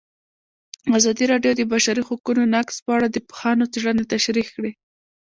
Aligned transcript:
ازادي 0.97 1.25
راډیو 1.31 1.51
د 1.55 1.57
د 1.59 1.69
بشري 1.73 2.01
حقونو 2.09 2.43
نقض 2.55 2.75
په 2.85 2.91
اړه 2.97 3.07
د 3.09 3.17
پوهانو 3.27 3.69
څېړنې 3.73 4.03
تشریح 4.13 4.47
کړې. 4.55 4.71